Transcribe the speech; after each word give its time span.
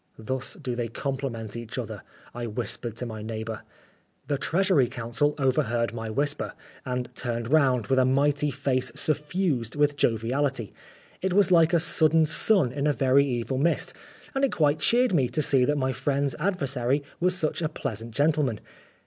"Thus 0.17 0.55
do 0.55 0.75
they 0.75 0.87
compliment 0.87 1.55
each 1.55 1.77
other," 1.77 2.01
I 2.33 2.47
whispered 2.47 2.95
to 2.95 3.05
my 3.05 3.21
neighbour. 3.21 3.61
The 4.29 4.39
Treasury 4.39 4.87
counsel 4.87 5.35
overheard 5.37 5.93
my 5.93 6.09
whisper, 6.09 6.53
and 6.83 7.13
turned 7.13 7.51
round, 7.53 7.85
with 7.85 7.99
a 7.99 8.05
mighty 8.05 8.49
face 8.49 8.91
suffused 8.95 9.75
with 9.75 9.95
joviality. 9.97 10.73
It 11.21 11.33
was 11.33 11.51
like 11.51 11.71
a 11.71 11.79
sudden 11.79 12.25
sun 12.25 12.71
in 12.71 12.87
a 12.87 12.93
very 12.93 13.27
evil 13.27 13.59
mist, 13.59 13.93
and 14.33 14.43
it 14.43 14.53
quite 14.53 14.79
cheered 14.79 15.13
me 15.13 15.29
to 15.29 15.39
see 15.43 15.65
that 15.65 15.77
my 15.77 15.91
friend's 15.91 16.33
adversary 16.39 17.03
was 17.19 17.37
such 17.37 17.61
a 17.61 17.69
pleasant 17.69 18.09
gentleman. 18.09 18.59